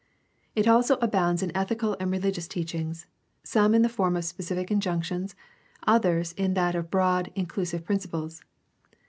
It 0.55 0.67
also 0.67 0.95
abounds 0.97 1.43
in 1.43 1.51
ethical 1.55 1.95
and 1.99 2.09
religious 2.09 2.47
teachings, 2.47 3.05
some 3.43 3.75
in 3.75 3.83
the 3.83 3.87
form 3.87 4.15
of 4.17 4.25
specific 4.25 4.71
injunctions, 4.71 5.35
others 5.85 6.31
in 6.31 6.55
that 6.55 6.73
of 6.73 6.89
broad, 6.89 7.31
inclusive 7.35 7.85
principles. 7.85 8.41